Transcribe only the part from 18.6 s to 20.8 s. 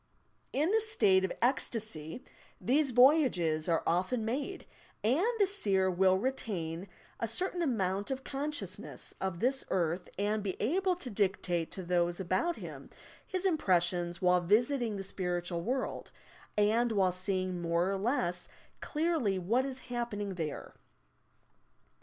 clearly what is happening there.